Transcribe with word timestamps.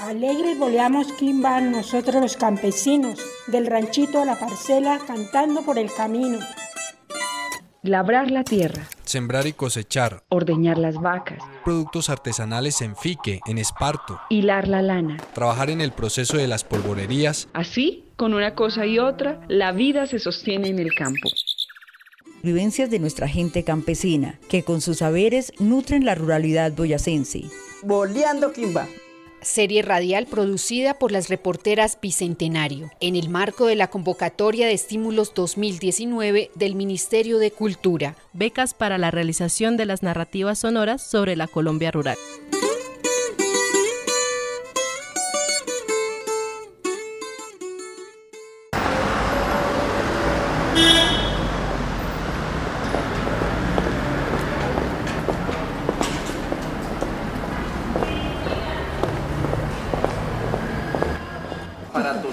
Alegres 0.00 0.58
boleamos 0.58 1.12
quimba 1.12 1.60
nosotros 1.60 2.22
los 2.22 2.36
campesinos, 2.38 3.20
del 3.48 3.66
ranchito 3.66 4.22
a 4.22 4.24
la 4.24 4.38
parcela, 4.38 4.98
cantando 5.06 5.60
por 5.60 5.78
el 5.78 5.92
camino. 5.92 6.38
Labrar 7.82 8.30
la 8.30 8.42
tierra. 8.42 8.88
Sembrar 9.04 9.46
y 9.46 9.52
cosechar. 9.52 10.22
Ordeñar 10.30 10.78
las 10.78 10.94
vacas. 10.94 11.42
Productos 11.64 12.08
artesanales 12.08 12.80
en 12.80 12.96
fique, 12.96 13.40
en 13.46 13.58
esparto. 13.58 14.18
Hilar 14.30 14.68
la 14.68 14.80
lana. 14.80 15.18
Trabajar 15.34 15.68
en 15.68 15.82
el 15.82 15.92
proceso 15.92 16.38
de 16.38 16.48
las 16.48 16.64
polvorerías. 16.64 17.48
Así, 17.52 18.06
con 18.16 18.32
una 18.32 18.54
cosa 18.54 18.86
y 18.86 18.98
otra, 18.98 19.42
la 19.48 19.72
vida 19.72 20.06
se 20.06 20.18
sostiene 20.18 20.68
en 20.68 20.78
el 20.78 20.94
campo. 20.94 21.28
Vivencias 22.42 22.88
de 22.88 23.00
nuestra 23.00 23.28
gente 23.28 23.64
campesina, 23.64 24.40
que 24.48 24.62
con 24.62 24.80
sus 24.80 24.98
saberes 24.98 25.52
nutren 25.58 26.06
la 26.06 26.14
ruralidad 26.14 26.72
boyacense. 26.72 27.44
Boleando 27.82 28.54
Quimba 28.54 28.88
serie 29.42 29.82
radial 29.82 30.26
producida 30.26 30.94
por 30.94 31.12
las 31.12 31.28
reporteras 31.28 31.98
Bicentenario, 32.00 32.90
en 33.00 33.16
el 33.16 33.28
marco 33.28 33.66
de 33.66 33.76
la 33.76 33.88
convocatoria 33.88 34.66
de 34.66 34.74
estímulos 34.74 35.34
2019 35.34 36.50
del 36.54 36.74
Ministerio 36.74 37.38
de 37.38 37.50
Cultura. 37.50 38.16
Becas 38.32 38.74
para 38.74 38.98
la 38.98 39.10
realización 39.10 39.76
de 39.76 39.86
las 39.86 40.02
narrativas 40.02 40.60
sonoras 40.60 41.02
sobre 41.02 41.36
la 41.36 41.46
Colombia 41.46 41.90
rural. 41.90 42.16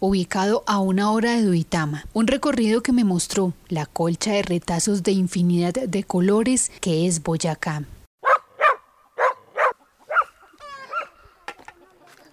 ubicado 0.00 0.64
a 0.66 0.78
una 0.78 1.10
hora 1.10 1.32
de 1.32 1.42
Duitama, 1.42 2.04
un 2.12 2.26
recorrido 2.26 2.82
que 2.82 2.92
me 2.92 3.04
mostró 3.04 3.52
la 3.68 3.86
colcha 3.86 4.32
de 4.32 4.42
retazos 4.42 5.02
de 5.02 5.12
infinidad 5.12 5.72
de 5.74 6.04
colores 6.04 6.70
que 6.80 7.06
es 7.06 7.22
Boyacá. 7.22 7.82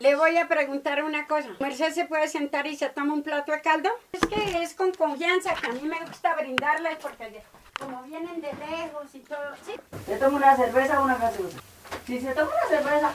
Le 0.01 0.15
voy 0.15 0.35
a 0.37 0.47
preguntar 0.47 1.03
una 1.03 1.27
cosa. 1.27 1.49
¿Merced 1.59 1.93
se 1.93 2.05
puede 2.05 2.27
sentar 2.27 2.65
y 2.65 2.75
se 2.75 2.89
toma 2.89 3.13
un 3.13 3.21
plato 3.21 3.51
de 3.51 3.61
caldo? 3.61 3.89
Es 4.11 4.21
que 4.21 4.63
es 4.63 4.73
con 4.73 4.91
confianza 4.93 5.53
que 5.53 5.67
a 5.67 5.73
mí 5.73 5.81
me 5.83 6.03
gusta 6.03 6.33
brindarles 6.33 6.97
porque 6.99 7.43
como 7.79 8.01
vienen 8.03 8.41
de 8.41 8.51
lejos 8.53 9.13
y 9.13 9.19
todo. 9.19 9.55
¿sí? 9.63 9.73
¿Se 10.07 10.17
toma 10.17 10.37
una 10.37 10.55
cerveza 10.55 11.01
o 11.01 11.03
una 11.03 11.17
gaseosa? 11.17 11.59
Si 12.07 12.19
se 12.19 12.31
toma 12.33 12.49
una 12.49 12.77
cerveza. 12.77 13.13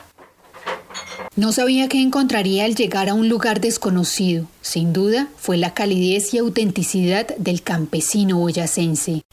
No 1.35 1.51
sabía 1.51 1.87
qué 1.87 2.01
encontraría 2.01 2.65
al 2.65 2.75
llegar 2.75 3.09
a 3.09 3.13
un 3.13 3.29
lugar 3.29 3.61
desconocido. 3.61 4.47
Sin 4.61 4.93
duda, 4.93 5.27
fue 5.37 5.57
la 5.57 5.73
calidez 5.73 6.33
y 6.33 6.37
autenticidad 6.37 7.27
del 7.37 7.61
campesino 7.61 8.37
boyacense. 8.39 9.23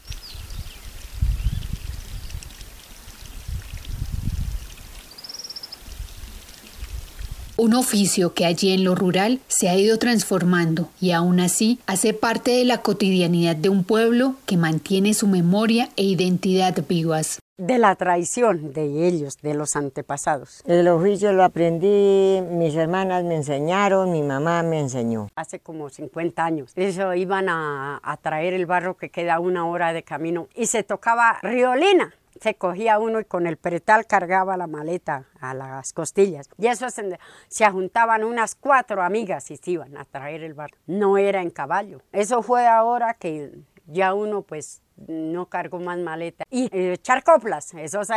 Un 7.57 7.73
oficio 7.73 8.33
que 8.33 8.45
allí 8.45 8.71
en 8.71 8.83
lo 8.83 8.95
rural 8.95 9.39
se 9.47 9.69
ha 9.69 9.77
ido 9.77 9.97
transformando 9.97 10.89
y 10.99 11.11
aún 11.11 11.39
así 11.39 11.79
hace 11.87 12.13
parte 12.13 12.51
de 12.51 12.65
la 12.65 12.81
cotidianidad 12.81 13.55
de 13.55 13.69
un 13.69 13.85
pueblo 13.85 14.35
que 14.45 14.57
mantiene 14.57 15.13
su 15.13 15.25
memoria 15.27 15.89
e 15.95 16.03
identidad 16.03 16.75
vivas. 16.87 17.39
De 17.57 17.77
la 17.77 17.95
traición 17.95 18.73
de 18.73 19.07
ellos, 19.07 19.37
de 19.41 19.53
los 19.53 19.77
antepasados. 19.77 20.61
El 20.65 20.89
oficio 20.89 21.31
lo 21.31 21.41
aprendí, 21.41 22.41
mis 22.41 22.75
hermanas 22.75 23.23
me 23.23 23.35
enseñaron, 23.35 24.11
mi 24.11 24.23
mamá 24.23 24.61
me 24.61 24.77
enseñó. 24.77 25.29
Hace 25.37 25.61
como 25.61 25.89
50 25.89 26.43
años. 26.43 26.73
Eso 26.75 27.13
iban 27.13 27.47
a, 27.47 28.01
a 28.03 28.17
traer 28.17 28.53
el 28.53 28.65
barro 28.65 28.97
que 28.97 29.09
queda 29.09 29.39
una 29.39 29.65
hora 29.65 29.93
de 29.93 30.03
camino 30.03 30.49
y 30.53 30.65
se 30.65 30.83
tocaba 30.83 31.39
riolina 31.41 32.13
se 32.41 32.55
cogía 32.55 32.99
uno 32.99 33.21
y 33.21 33.25
con 33.25 33.47
el 33.47 33.57
pretal 33.57 34.05
cargaba 34.05 34.57
la 34.57 34.67
maleta 34.67 35.25
a 35.39 35.53
las 35.53 35.93
costillas. 35.93 36.49
Y 36.57 36.67
eso 36.67 36.89
se, 36.89 37.17
se 37.47 37.69
juntaban 37.71 38.23
unas 38.23 38.55
cuatro 38.55 39.01
amigas 39.01 39.49
y 39.51 39.57
se 39.57 39.71
iban 39.71 39.95
a 39.97 40.05
traer 40.05 40.43
el 40.43 40.53
barco. 40.53 40.77
No 40.85 41.17
era 41.17 41.41
en 41.41 41.49
caballo. 41.49 42.01
Eso 42.11 42.41
fue 42.41 42.67
ahora 42.67 43.13
que 43.13 43.53
ya 43.87 44.13
uno 44.13 44.41
pues 44.41 44.81
no 45.07 45.47
cargó 45.47 45.79
más 45.79 45.97
maleta. 45.99 46.45
Y 46.49 46.69
echar 46.71 47.23
coplas, 47.23 47.73
eso 47.73 48.03
se 48.03 48.13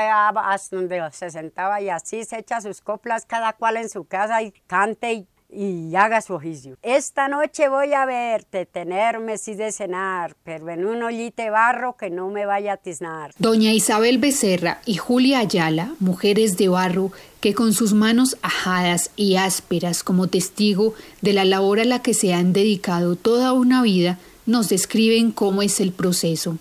donde 0.71 1.03
se 1.13 1.31
sentaba 1.31 1.81
y 1.81 1.89
así 1.89 2.25
se 2.25 2.39
echa 2.39 2.61
sus 2.61 2.81
coplas 2.81 3.27
cada 3.27 3.53
cual 3.53 3.77
en 3.77 3.89
su 3.89 4.05
casa 4.05 4.43
y 4.43 4.53
cante 4.67 5.27
y 5.51 5.95
haga 5.95 6.21
su 6.21 6.35
oficio. 6.35 6.77
Esta 6.83 7.29
noche 7.29 7.69
voy 7.69 7.95
a 7.95 8.05
verte, 8.05 8.67
tenerme 8.67 9.39
si 9.39 9.55
de 9.55 9.73
cenar, 9.73 10.37
pero 10.45 10.69
en 10.69 10.85
un 10.85 11.03
ollite 11.03 11.51
barro 11.51 11.97
que 11.97 12.11
no 12.11 12.29
me 12.29 12.45
vaya 12.45 12.75
a 12.75 12.77
tiznar. 12.77 13.33
Doña 13.39 13.73
Isabel 13.73 14.19
Becerra 14.19 14.81
y 14.85 14.97
Julia 14.97 15.39
Ayala, 15.39 15.95
mujeres 16.01 16.57
de 16.59 16.69
barro, 16.69 17.13
que 17.41 17.55
con 17.55 17.73
sus 17.73 17.95
manos 17.95 18.37
ajadas 18.43 19.11
y 19.17 19.37
ásperas 19.37 20.03
como 20.03 20.27
testigo 20.27 20.95
de 21.23 21.33
la 21.33 21.45
labor 21.45 21.81
a 21.81 21.85
la 21.85 22.03
que 22.03 22.15
se 22.15 22.35
han 22.35 22.53
dedicado 22.53 23.17
toda 23.17 23.53
una 23.53 23.83
vida, 23.83 24.19
nos 24.45 24.69
describen 24.69 25.31
cómo 25.31 25.63
es 25.63 25.81
el 25.81 25.93
proceso. 25.93 26.59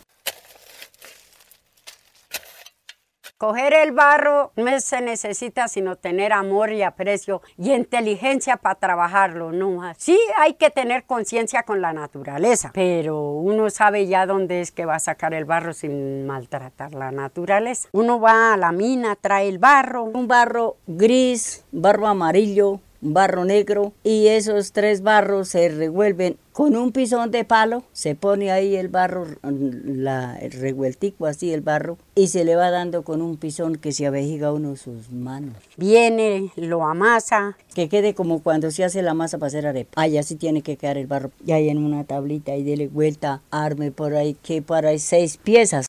Coger 3.38 3.76
el 3.76 3.92
barro 3.92 4.52
no 4.56 4.80
se 4.80 5.00
necesita 5.00 5.68
sino 5.68 5.96
tener 5.96 6.34
amor 6.34 6.74
y 6.74 6.82
aprecio 6.82 7.44
y 7.56 7.72
inteligencia 7.72 8.58
para 8.58 8.80
trabajarlo, 8.80 9.52
no 9.52 9.80
Sí 9.96 10.18
hay 10.38 10.56
que 10.56 10.72
tener 10.72 11.04
conciencia 11.04 11.62
con 11.62 11.80
la 11.80 11.94
naturaleza, 11.94 12.72
pero 12.74 13.34
uno 13.34 13.70
sabe 13.70 14.08
ya 14.08 14.26
dónde 14.26 14.62
es 14.62 14.72
que 14.72 14.86
va 14.86 14.96
a 14.96 15.00
sacar 15.00 15.36
el 15.36 15.46
barro 15.46 15.74
sin 15.74 16.26
maltratar 16.26 16.96
la 16.96 17.12
naturaleza. 17.12 17.90
Uno 17.92 18.20
va 18.20 18.54
a 18.54 18.58
la 18.58 18.72
mina, 18.72 19.16
trae 19.16 19.48
el 19.50 19.60
barro, 19.60 20.06
un 20.06 20.28
barro 20.28 20.78
gris, 20.88 21.64
barro 21.72 22.08
amarillo, 22.08 22.80
barro 23.14 23.46
negro 23.46 23.94
y 24.04 24.28
esos 24.28 24.72
tres 24.72 25.02
barros 25.02 25.50
se 25.50 25.70
revuelven 25.70 26.38
con 26.58 26.76
un 26.76 26.92
pisón 26.92 27.30
de 27.30 27.46
palo, 27.46 27.84
se 27.94 28.16
pone 28.16 28.50
ahí 28.50 28.76
el 28.76 28.88
barro, 28.88 29.28
la, 29.44 30.36
el 30.38 30.52
revueltico 30.54 31.28
así 31.28 31.54
el 31.54 31.62
barro 31.62 32.00
y 32.16 32.30
se 32.30 32.44
le 32.46 32.56
va 32.56 32.72
dando 32.72 33.04
con 33.04 33.22
un 33.22 33.38
pisón 33.38 33.76
que 33.76 33.92
se 33.92 34.08
abejiga 34.08 34.52
uno 34.52 34.76
sus 34.76 35.12
manos. 35.12 35.56
Viene, 35.76 36.52
lo 36.56 36.84
amasa. 36.84 37.58
Que 37.76 37.90
quede 37.90 38.16
como 38.16 38.42
cuando 38.42 38.72
se 38.72 38.84
hace 38.84 39.04
la 39.04 39.14
masa 39.14 39.38
para 39.38 39.48
hacer 39.50 39.68
arepa. 39.68 40.02
Ahí 40.02 40.18
así 40.18 40.36
tiene 40.36 40.64
que 40.64 40.78
quedar 40.78 40.98
el 40.98 41.06
barro. 41.06 41.30
Y 41.46 41.52
ahí 41.52 41.70
en 41.70 41.78
una 41.78 42.06
tablita 42.06 42.56
y 42.56 42.64
dele 42.64 42.88
vuelta, 42.88 43.44
arme 43.52 43.92
por 43.92 44.16
ahí 44.16 44.36
que 44.42 44.64
para 44.64 44.98
seis 44.98 45.38
piezas. 45.38 45.86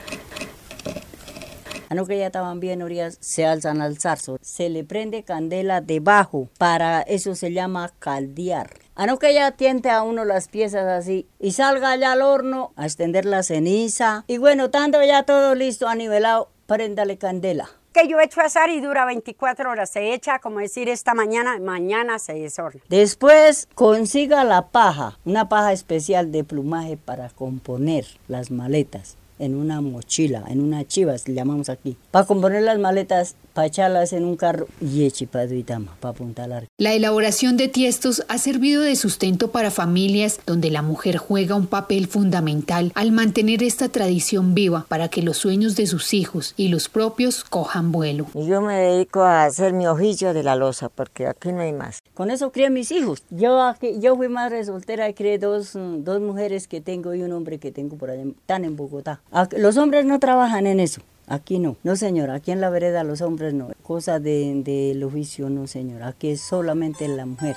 A 1.90 1.94
no 1.94 2.04
que 2.04 2.18
ya 2.18 2.26
estaban 2.26 2.60
bien 2.60 2.82
orillas, 2.82 3.16
se 3.20 3.46
alzan 3.46 3.80
al 3.80 3.98
zarzo. 3.98 4.38
Se 4.42 4.68
le 4.68 4.84
prende 4.84 5.22
candela 5.22 5.80
debajo, 5.80 6.50
para 6.58 7.00
eso 7.00 7.34
se 7.34 7.50
llama 7.50 7.94
caldear. 7.98 8.68
A 8.94 9.06
no 9.06 9.18
que 9.18 9.32
ya 9.32 9.52
tiente 9.52 9.88
a 9.88 10.02
uno 10.02 10.26
las 10.26 10.48
piezas 10.48 10.86
así 10.86 11.26
y 11.38 11.52
salga 11.52 11.92
allá 11.92 12.12
al 12.12 12.20
horno 12.20 12.72
a 12.76 12.84
extender 12.84 13.24
la 13.24 13.42
ceniza. 13.42 14.24
Y 14.26 14.36
bueno, 14.36 14.68
tanto 14.68 15.02
ya 15.02 15.22
todo 15.22 15.54
listo, 15.54 15.92
nivelado, 15.94 16.50
préndale 16.66 17.16
candela 17.16 17.70
que 17.94 18.06
yo 18.06 18.20
echo 18.20 18.40
azar 18.40 18.70
y 18.70 18.80
dura 18.80 19.04
24 19.06 19.70
horas. 19.70 19.90
Se 19.90 20.12
echa, 20.14 20.38
como 20.38 20.60
decir, 20.60 20.88
esta 20.88 21.14
mañana, 21.14 21.58
mañana 21.58 22.18
se 22.18 22.34
deshorna. 22.34 22.80
Después 22.88 23.66
consiga 23.74 24.44
la 24.44 24.68
paja, 24.68 25.18
una 25.24 25.48
paja 25.48 25.72
especial 25.72 26.30
de 26.30 26.44
plumaje 26.44 26.96
para 26.96 27.30
componer 27.30 28.06
las 28.28 28.50
maletas 28.50 29.16
en 29.38 29.54
una 29.54 29.80
mochila, 29.80 30.44
en 30.48 30.60
una 30.60 30.86
chivas, 30.86 31.28
le 31.28 31.34
llamamos 31.34 31.68
aquí, 31.68 31.96
para 32.10 32.26
componer 32.26 32.62
las 32.62 32.78
maletas, 32.78 33.36
para 33.52 33.66
echarlas 33.66 34.12
en 34.12 34.24
un 34.24 34.36
carro 34.36 34.68
y 34.80 35.04
eche 35.04 35.26
para 35.26 35.46
Duitama, 35.46 35.96
para 36.00 36.14
Punta 36.14 36.46
Larga. 36.46 36.68
La 36.78 36.92
elaboración 36.92 37.56
de 37.56 37.66
tiestos 37.66 38.24
ha 38.28 38.38
servido 38.38 38.82
de 38.82 38.94
sustento 38.94 39.50
para 39.50 39.70
familias 39.70 40.40
donde 40.46 40.70
la 40.70 40.82
mujer 40.82 41.16
juega 41.16 41.56
un 41.56 41.66
papel 41.66 42.06
fundamental 42.06 42.92
al 42.94 43.10
mantener 43.10 43.62
esta 43.62 43.88
tradición 43.88 44.54
viva 44.54 44.86
para 44.88 45.08
que 45.08 45.22
los 45.22 45.38
sueños 45.38 45.74
de 45.76 45.86
sus 45.86 46.14
hijos 46.14 46.54
y 46.56 46.68
los 46.68 46.88
propios 46.88 47.42
cojan 47.42 47.90
vuelo. 47.90 48.26
Yo 48.34 48.60
me 48.60 48.74
dedico 48.74 49.22
a 49.22 49.44
hacer 49.44 49.72
mi 49.72 49.86
oficio 49.86 50.34
de 50.34 50.42
la 50.42 50.54
losa 50.54 50.88
porque 50.88 51.26
aquí 51.26 51.50
no 51.52 51.60
hay 51.60 51.72
más. 51.72 52.00
Con 52.14 52.30
eso 52.30 52.52
crié 52.52 52.70
mis 52.70 52.92
hijos. 52.92 53.22
Yo, 53.30 53.60
aquí, 53.60 53.98
yo 54.00 54.16
fui 54.16 54.28
madre 54.28 54.64
soltera 54.64 55.08
y 55.08 55.14
crié 55.14 55.38
dos, 55.38 55.72
dos 55.74 56.20
mujeres 56.20 56.68
que 56.68 56.80
tengo 56.80 57.14
y 57.14 57.22
un 57.22 57.32
hombre 57.32 57.58
que 57.58 57.72
tengo 57.72 57.96
por 57.96 58.10
allá, 58.10 58.22
están 58.22 58.64
en 58.64 58.76
Bogotá. 58.76 59.20
Los 59.56 59.76
hombres 59.76 60.04
no 60.04 60.18
trabajan 60.18 60.66
en 60.66 60.80
eso. 60.80 61.02
Aquí 61.26 61.58
no, 61.58 61.76
no 61.82 61.94
señor, 61.94 62.30
aquí 62.30 62.52
en 62.52 62.60
la 62.62 62.70
vereda 62.70 63.04
los 63.04 63.20
hombres 63.20 63.52
no, 63.52 63.68
cosa 63.82 64.18
del 64.18 64.64
de, 64.64 64.98
oficio 65.04 65.50
no 65.50 65.66
señor, 65.66 66.02
aquí 66.02 66.30
es 66.30 66.40
solamente 66.40 67.06
la 67.06 67.26
mujer. 67.26 67.54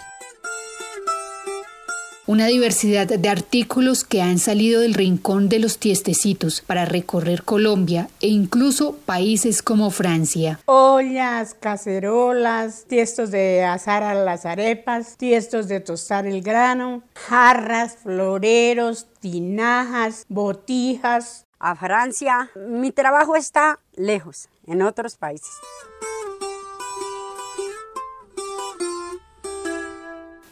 Una 2.28 2.48
diversidad 2.48 3.08
de 3.08 3.30
artículos 3.30 4.04
que 4.04 4.22
han 4.22 4.40
salido 4.40 4.82
del 4.82 4.94
rincón 4.94 5.50
de 5.50 5.60
los 5.60 5.80
tiestecitos 5.80 6.62
para 6.62 6.86
recorrer 6.86 7.44
Colombia 7.44 8.10
e 8.20 8.28
incluso 8.28 8.96
países 9.06 9.62
como 9.62 9.90
Francia. 9.90 10.60
Ollas, 10.66 11.56
cacerolas, 11.60 12.86
tiestos 12.88 13.32
de 13.32 13.64
asar 13.64 14.04
a 14.04 14.14
las 14.14 14.46
arepas, 14.46 15.18
tiestos 15.18 15.68
de 15.68 15.80
tostar 15.80 16.28
el 16.28 16.42
grano, 16.42 17.04
jarras, 17.16 17.98
floreros, 18.04 19.08
tinajas, 19.20 20.26
botijas, 20.30 21.46
a 21.62 21.76
Francia. 21.76 22.50
Mi 22.56 22.92
trabajo 22.92 23.36
está 23.36 23.80
lejos, 23.94 24.50
en 24.66 24.82
otros 24.82 25.16
países. 25.16 25.52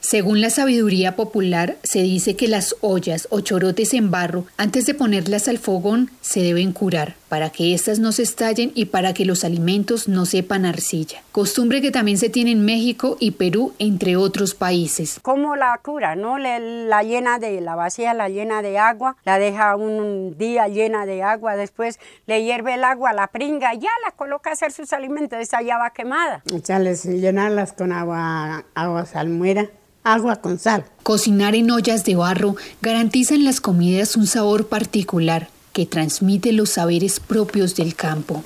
Según 0.10 0.42
la 0.42 0.50
sabiduría 0.50 1.16
popular, 1.16 1.78
se 1.84 2.02
dice 2.02 2.36
que 2.36 2.48
las 2.48 2.76
ollas 2.82 3.28
o 3.30 3.42
chorotes 3.42 3.94
en 3.94 4.10
barro, 4.10 4.46
antes 4.58 4.88
de 4.88 4.96
ponerlas 4.96 5.48
al 5.48 5.60
fogón, 5.60 6.10
se 6.20 6.40
deben 6.40 6.74
curar 6.74 7.14
para 7.28 7.52
que 7.52 7.76
éstas 7.76 8.00
no 8.00 8.12
se 8.12 8.24
estallen 8.24 8.72
y 8.74 8.86
para 8.86 9.14
que 9.14 9.24
los 9.24 9.44
alimentos 9.44 10.08
no 10.08 10.26
sepan 10.26 10.66
arcilla. 10.66 11.22
Costumbre 11.32 11.80
que 11.80 11.92
también 11.92 12.18
se 12.18 12.30
tiene 12.30 12.50
en 12.50 12.66
México 12.66 13.18
y 13.20 13.30
Perú, 13.30 13.76
entre 13.78 14.16
otros 14.16 14.56
países. 14.56 15.20
¿Cómo 15.22 15.56
la 15.56 15.80
cura? 15.84 16.16
¿No? 16.16 16.40
la 16.40 17.04
llena 17.04 17.38
de, 17.38 17.62
la 17.62 17.76
vacía 17.76 18.16
la 18.16 18.30
llena 18.30 18.64
de 18.64 18.80
agua, 18.80 19.16
la 19.26 19.38
deja 19.38 19.76
un 19.76 20.36
día 20.40 20.68
llena 20.70 21.06
de 21.06 21.22
agua, 21.22 21.56
después 21.56 22.00
le 22.26 22.44
hierve 22.44 22.74
el 22.74 22.84
agua, 22.84 23.14
la 23.14 23.28
pringa, 23.28 23.76
ya 23.76 23.92
la 24.04 24.10
coloca 24.16 24.50
a 24.50 24.54
hacer 24.54 24.72
sus 24.72 24.92
alimentos, 24.92 25.38
esa 25.38 25.62
ya 25.62 25.78
va 25.78 25.92
quemada. 25.92 26.42
Echarles, 26.52 27.06
llenarlas 27.06 27.74
con 27.74 27.92
agua, 27.92 28.66
agua 28.74 29.06
salmuera 29.06 29.70
agua 30.14 30.38
con 30.38 30.60
sal. 30.60 30.86
Cocinar 31.04 31.56
en 31.56 31.72
ollas 31.72 32.04
de 32.04 32.16
barro 32.16 32.56
garantiza 32.82 33.36
en 33.36 33.46
las 33.46 33.62
comidas 33.62 34.16
un 34.16 34.28
sabor 34.28 34.68
particular 34.68 35.50
que 35.74 35.86
transmite 35.86 36.52
los 36.52 36.72
saberes 36.72 37.20
propios 37.20 37.76
del 37.76 37.96
campo. 37.96 38.44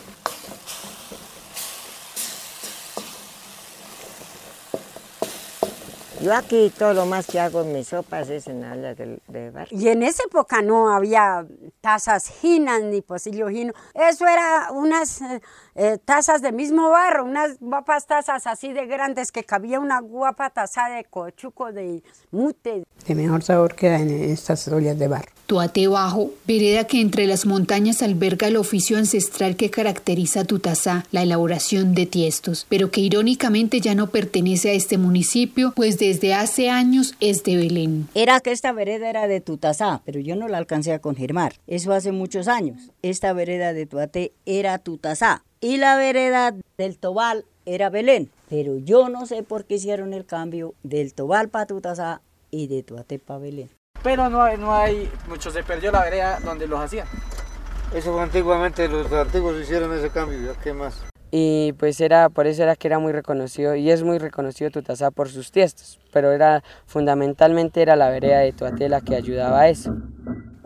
Yo 6.22 6.34
aquí 6.34 6.72
todo 6.78 6.94
lo 6.94 7.06
más 7.06 7.28
que 7.28 7.38
hago 7.38 7.64
en 7.64 7.74
mis 7.74 7.90
sopas 7.90 8.30
es 8.30 8.48
en 8.48 8.64
ollas 8.64 8.96
de, 8.96 9.20
de, 9.28 9.50
barro. 9.50 9.68
Y 9.72 9.90
en 9.90 10.04
esa 10.04 10.24
época 10.24 10.62
no 10.62 10.90
había 10.90 11.46
tazas 11.82 12.30
ginas 12.30 12.82
ni 12.82 13.02
pocillo 13.02 13.50
gino. 13.50 13.74
Eso 13.94 14.26
era 14.26 14.70
unas 14.72 15.22
eh, 15.76 15.98
tazas 16.04 16.42
de 16.42 16.52
mismo 16.52 16.90
barro, 16.90 17.26
unas 17.26 17.60
guapas 17.60 18.06
tazas 18.06 18.46
así 18.48 18.74
de 18.74 18.86
grandes 18.86 19.32
que 19.32 19.44
cabía 19.44 19.80
una 19.80 20.00
guapa 20.00 20.50
taza 20.50 20.90
de 20.90 21.04
cochuco, 21.06 21.72
de 21.72 22.04
mute. 22.32 22.84
De 23.08 23.16
mejor 23.16 23.44
sabor 23.44 23.76
que 23.76 23.94
en 23.94 24.10
estas 24.10 24.68
ollas 24.68 24.98
de 25.00 25.08
barro. 25.08 25.32
Tuate 25.46 25.88
Bajo, 25.88 26.32
vereda 26.48 26.86
que 26.86 27.02
entre 27.02 27.28
las 27.28 27.46
montañas 27.46 28.02
alberga 28.02 28.48
el 28.48 28.56
oficio 28.56 28.98
ancestral 28.98 29.58
que 29.58 29.70
caracteriza 29.70 30.42
a 30.42 30.46
Tutazá, 30.46 31.06
la 31.12 31.22
elaboración 31.22 31.94
de 31.94 32.06
tiestos, 32.06 32.66
pero 32.70 32.92
que 32.92 33.02
irónicamente 33.02 33.82
ya 33.82 33.94
no 33.94 34.08
pertenece 34.10 34.70
a 34.70 34.74
este 34.74 34.98
municipio, 34.98 35.74
pues 35.76 36.00
desde 36.00 36.34
hace 36.34 36.70
años 36.70 37.16
es 37.20 37.44
de 37.44 37.58
Belén. 37.58 38.08
Era 38.16 38.40
que 38.40 38.52
esta 38.52 38.72
vereda 38.72 39.10
era 39.10 39.28
de 39.28 39.42
Tutazá, 39.42 40.02
pero 40.06 40.22
yo 40.22 40.36
no 40.38 40.48
la 40.48 40.60
alcancé 40.60 40.94
a 40.94 41.00
confirmar. 41.00 41.56
Eso 41.68 41.92
hace 41.92 42.14
muchos 42.14 42.48
años. 42.48 42.92
Esta 43.02 43.34
vereda 43.34 43.74
de 43.74 43.86
Tuate 43.86 44.34
era 44.46 44.80
Tutazá 44.80 45.44
y 45.64 45.78
la 45.78 45.98
vereda 45.98 46.54
del 46.78 46.98
Tobal 47.00 47.46
era 47.66 47.90
Belén. 47.90 48.30
Pero 48.50 48.78
yo 48.78 49.10
no 49.10 49.26
sé 49.26 49.42
por 49.42 49.66
qué 49.66 49.76
hicieron 49.76 50.14
el 50.14 50.26
cambio 50.26 50.76
del 50.84 51.16
Tobal 51.16 51.50
para 51.50 51.66
Tutazá 51.66 52.22
y 52.52 52.68
de 52.68 52.84
Tuate 52.84 53.18
para 53.18 53.40
Belén 53.40 53.70
pero 54.04 54.30
no 54.30 54.44
hay, 54.44 54.58
no 54.58 54.74
hay, 54.76 55.10
mucho 55.28 55.50
se 55.50 55.64
perdió 55.64 55.92
la 55.92 56.04
vereda 56.04 56.40
donde 56.44 56.68
los 56.68 56.80
hacían. 56.80 57.08
Eso 57.96 58.20
antiguamente 58.20 58.88
los 58.88 59.12
antiguos 59.12 59.60
hicieron 59.62 59.98
ese 59.98 60.10
cambio, 60.10 60.40
¿ya 60.40 60.60
qué 60.60 60.74
más? 60.74 61.02
Y 61.32 61.74
pues 61.74 62.00
era, 62.02 62.30
por 62.30 62.46
eso 62.46 62.62
era 62.62 62.76
que 62.76 62.88
era 62.88 63.00
muy 63.00 63.12
reconocido, 63.12 63.76
y 63.76 63.90
es 63.90 64.04
muy 64.04 64.20
reconocido 64.20 64.70
Tutazá 64.70 65.10
por 65.10 65.30
sus 65.30 65.52
tiestos, 65.52 66.00
pero 66.12 66.32
era, 66.32 66.64
fundamentalmente 66.86 67.82
era 67.82 67.96
la 67.96 68.10
vereda 68.10 68.40
de 68.40 68.52
Tuatela 68.52 69.02
que 69.02 69.16
ayudaba 69.16 69.62
a 69.62 69.70
eso. 69.70 69.96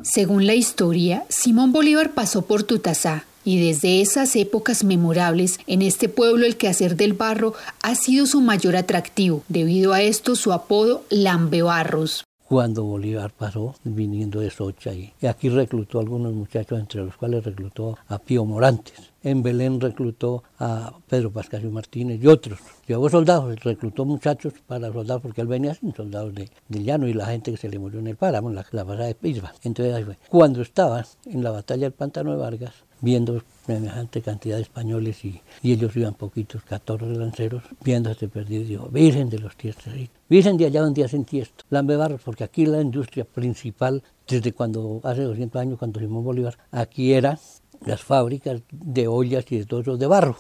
Según 0.02 0.46
la 0.46 0.56
historia, 0.56 1.24
Simón 1.30 1.72
Bolívar 1.72 2.12
pasó 2.12 2.42
por 2.42 2.64
Tutazá, 2.64 3.26
y 3.48 3.66
desde 3.66 4.02
esas 4.02 4.36
épocas 4.36 4.84
memorables 4.84 5.62
en 5.68 5.82
este 5.82 6.10
pueblo 6.10 6.46
el 6.46 6.58
quehacer 6.58 6.98
del 6.98 7.14
barro 7.14 7.54
ha 7.82 7.96
sido 7.96 8.26
su 8.26 8.42
mayor 8.42 8.76
atractivo, 8.76 9.42
debido 9.48 9.94
a 9.94 10.02
esto 10.02 10.36
su 10.36 10.52
apodo 10.52 11.06
Lambebarros 11.10 12.26
cuando 12.48 12.86
Bolívar 12.86 13.32
pasó 13.32 13.76
viniendo 13.84 14.40
de 14.40 14.50
Socha 14.50 14.94
y, 14.94 15.14
aquí 15.28 15.50
reclutó 15.50 15.98
a 15.98 16.02
algunos 16.02 16.34
muchachos, 16.34 16.80
entre 16.80 17.04
los 17.04 17.18
cuales 17.18 17.44
reclutó 17.44 17.98
a 18.08 18.20
Pío 18.20 18.46
Morantes. 18.46 19.12
En 19.22 19.44
Belén 19.44 19.82
reclutó 19.82 20.44
a 20.58 20.94
Pedro 21.10 21.30
Pascasio 21.30 21.70
Martínez 21.70 22.24
y 22.24 22.28
otros. 22.28 22.60
Llevó 22.88 23.10
soldados, 23.10 23.62
reclutó 23.62 24.06
muchachos 24.06 24.54
para 24.66 24.94
soldados 24.94 25.24
porque 25.24 25.42
él 25.42 25.48
venía 25.48 25.74
sin 25.74 25.94
soldados 25.94 26.34
de, 26.34 26.50
llano 26.70 27.10
y 27.10 27.14
la 27.14 27.26
gente 27.26 27.52
que 27.52 27.58
se 27.58 27.68
le 27.68 27.80
murió 27.80 28.00
en 28.00 28.08
el 28.08 28.16
páramo, 28.16 28.50
la, 28.50 28.66
la 28.72 28.84
de 28.86 29.16
Pisba. 29.16 29.54
Entonces. 29.64 30.18
Cuando 30.30 30.62
estaba 30.62 31.06
en 31.26 31.44
la 31.44 31.52
batalla 31.52 31.84
del 31.84 31.92
Pantano 31.92 32.32
de 32.32 32.38
Vargas, 32.38 32.72
viendo 33.02 33.42
semejante 33.66 34.22
cantidad 34.22 34.56
de 34.56 34.64
españoles 34.64 35.24
y, 35.26 35.42
ellos 35.64 35.96
iban 35.96 36.14
poquitos, 36.14 36.64
14 36.64 37.06
lanceros, 37.06 37.64
viéndose 37.84 38.28
perdidos, 38.28 38.68
dijo, 38.68 38.90
Virgen 38.90 39.30
de 39.30 39.40
los 39.40 39.56
tiestos, 39.56 39.94
Virgen 40.30 40.58
de 40.58 40.66
allá 40.66 40.82
donde 40.82 41.04
hacen 41.04 41.26
tiesto, 41.26 41.66
Lambebarros, 41.70 42.22
porque 42.24 42.44
aquí 42.44 42.66
la 42.66 42.82
industria 42.82 43.26
principal, 43.26 44.04
desde 44.28 44.54
cuando, 44.54 45.02
hace 45.04 45.24
200 45.24 45.62
años, 45.62 45.80
cuando 45.80 46.00
Simón 46.00 46.24
Bolívar, 46.24 46.58
aquí 46.72 47.14
eran 47.14 47.38
las 47.86 48.02
fábricas 48.02 48.62
de 48.72 49.08
ollas 49.08 49.46
y 49.52 49.60
de 49.60 49.66
todo 49.66 49.82
eso 49.82 49.98
de 49.98 50.08
barro. 50.08 50.38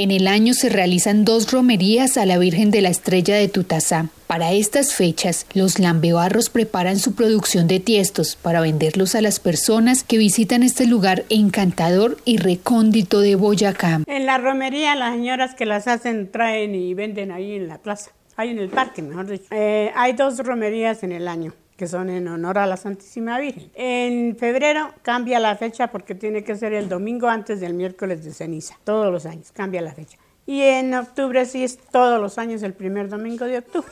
En 0.00 0.10
el 0.10 0.28
año 0.28 0.54
se 0.54 0.70
realizan 0.70 1.26
dos 1.26 1.52
romerías 1.52 2.16
a 2.16 2.24
la 2.24 2.38
Virgen 2.38 2.70
de 2.70 2.80
la 2.80 2.88
Estrella 2.88 3.36
de 3.36 3.48
Tutazá. 3.48 4.08
Para 4.26 4.52
estas 4.52 4.94
fechas, 4.94 5.46
los 5.52 5.78
lambebarros 5.78 6.48
preparan 6.48 6.98
su 6.98 7.14
producción 7.14 7.68
de 7.68 7.80
tiestos 7.80 8.34
para 8.34 8.62
venderlos 8.62 9.14
a 9.14 9.20
las 9.20 9.40
personas 9.40 10.02
que 10.02 10.16
visitan 10.16 10.62
este 10.62 10.86
lugar 10.86 11.24
encantador 11.28 12.16
y 12.24 12.38
recóndito 12.38 13.20
de 13.20 13.34
Boyacá. 13.34 14.00
En 14.06 14.24
la 14.24 14.38
romería, 14.38 14.96
las 14.96 15.16
señoras 15.16 15.54
que 15.54 15.66
las 15.66 15.86
hacen 15.86 16.30
traen 16.32 16.74
y 16.74 16.94
venden 16.94 17.30
ahí 17.30 17.56
en 17.56 17.68
la 17.68 17.76
plaza, 17.76 18.10
ahí 18.36 18.48
en 18.48 18.58
el 18.58 18.70
parque, 18.70 19.02
mejor 19.02 19.26
dicho. 19.26 19.48
Eh, 19.50 19.92
hay 19.94 20.14
dos 20.14 20.38
romerías 20.38 21.02
en 21.02 21.12
el 21.12 21.28
año 21.28 21.52
que 21.80 21.86
son 21.86 22.10
en 22.10 22.28
honor 22.28 22.58
a 22.58 22.66
la 22.66 22.76
Santísima 22.76 23.38
Virgen. 23.38 23.70
En 23.72 24.36
febrero 24.36 24.92
cambia 25.00 25.40
la 25.40 25.56
fecha 25.56 25.90
porque 25.90 26.14
tiene 26.14 26.44
que 26.44 26.54
ser 26.54 26.74
el 26.74 26.90
domingo 26.90 27.26
antes 27.26 27.58
del 27.58 27.72
miércoles 27.72 28.22
de 28.22 28.34
ceniza, 28.34 28.76
todos 28.84 29.10
los 29.10 29.24
años 29.24 29.50
cambia 29.50 29.80
la 29.80 29.94
fecha. 29.94 30.18
Y 30.44 30.60
en 30.60 30.92
octubre 30.92 31.46
sí 31.46 31.64
es 31.64 31.78
todos 31.78 32.20
los 32.20 32.36
años 32.36 32.62
el 32.62 32.74
primer 32.74 33.08
domingo 33.08 33.46
de 33.46 33.56
octubre. 33.56 33.90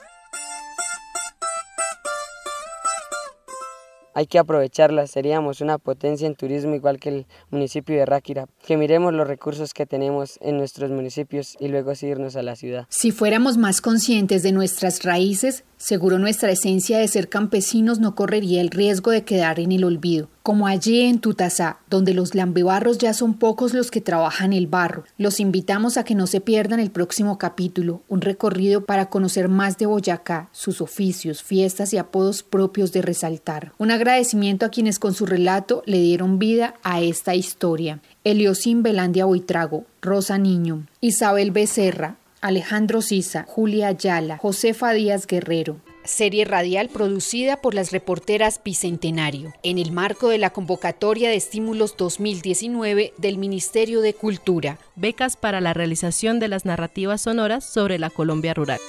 Hay 4.18 4.26
que 4.26 4.40
aprovecharlas, 4.40 5.12
seríamos 5.12 5.60
una 5.60 5.78
potencia 5.78 6.26
en 6.26 6.34
turismo 6.34 6.74
igual 6.74 6.98
que 6.98 7.08
el 7.08 7.26
municipio 7.52 7.96
de 7.96 8.04
Ráquira, 8.04 8.48
que 8.66 8.76
miremos 8.76 9.14
los 9.14 9.28
recursos 9.28 9.72
que 9.72 9.86
tenemos 9.86 10.40
en 10.42 10.56
nuestros 10.56 10.90
municipios 10.90 11.56
y 11.60 11.68
luego 11.68 11.92
irnos 12.02 12.34
a 12.34 12.42
la 12.42 12.56
ciudad. 12.56 12.86
Si 12.88 13.12
fuéramos 13.12 13.58
más 13.58 13.80
conscientes 13.80 14.42
de 14.42 14.50
nuestras 14.50 15.04
raíces, 15.04 15.62
seguro 15.76 16.18
nuestra 16.18 16.50
esencia 16.50 16.98
de 16.98 17.06
ser 17.06 17.28
campesinos 17.28 18.00
no 18.00 18.16
correría 18.16 18.60
el 18.60 18.70
riesgo 18.70 19.12
de 19.12 19.22
quedar 19.22 19.60
en 19.60 19.70
el 19.70 19.84
olvido 19.84 20.28
como 20.48 20.66
allí 20.66 21.02
en 21.02 21.18
Tutasá, 21.18 21.76
donde 21.90 22.14
los 22.14 22.34
lambebarros 22.34 22.96
ya 22.96 23.12
son 23.12 23.34
pocos 23.34 23.74
los 23.74 23.90
que 23.90 24.00
trabajan 24.00 24.54
el 24.54 24.66
barro. 24.66 25.04
Los 25.18 25.40
invitamos 25.40 25.98
a 25.98 26.04
que 26.04 26.14
no 26.14 26.26
se 26.26 26.40
pierdan 26.40 26.80
el 26.80 26.90
próximo 26.90 27.36
capítulo, 27.36 28.00
un 28.08 28.22
recorrido 28.22 28.86
para 28.86 29.10
conocer 29.10 29.50
más 29.50 29.76
de 29.76 29.84
Boyacá, 29.84 30.48
sus 30.52 30.80
oficios, 30.80 31.42
fiestas 31.42 31.92
y 31.92 31.98
apodos 31.98 32.42
propios 32.42 32.92
de 32.92 33.02
resaltar. 33.02 33.72
Un 33.76 33.90
agradecimiento 33.90 34.64
a 34.64 34.70
quienes 34.70 34.98
con 34.98 35.12
su 35.12 35.26
relato 35.26 35.82
le 35.84 36.00
dieron 36.00 36.38
vida 36.38 36.76
a 36.82 37.02
esta 37.02 37.34
historia. 37.34 38.00
Eliosín 38.24 38.82
Belandia 38.82 39.26
Boitrago, 39.26 39.84
Rosa 40.00 40.38
Niño, 40.38 40.86
Isabel 41.02 41.50
Becerra, 41.50 42.16
Alejandro 42.40 43.02
Sisa, 43.02 43.44
Julia 43.46 43.88
Ayala, 43.88 44.38
Josefa 44.38 44.92
Díaz 44.92 45.26
Guerrero, 45.26 45.76
serie 46.08 46.44
radial 46.44 46.88
producida 46.88 47.60
por 47.60 47.74
las 47.74 47.92
reporteras 47.92 48.60
Bicentenario, 48.64 49.52
en 49.62 49.78
el 49.78 49.92
marco 49.92 50.28
de 50.28 50.38
la 50.38 50.50
convocatoria 50.50 51.28
de 51.30 51.36
estímulos 51.36 51.96
2019 51.96 53.12
del 53.16 53.38
Ministerio 53.38 54.00
de 54.00 54.14
Cultura. 54.14 54.78
Becas 54.96 55.36
para 55.36 55.60
la 55.60 55.74
realización 55.74 56.40
de 56.40 56.48
las 56.48 56.64
narrativas 56.64 57.22
sonoras 57.22 57.64
sobre 57.64 57.98
la 57.98 58.10
Colombia 58.10 58.54
rural. 58.54 58.80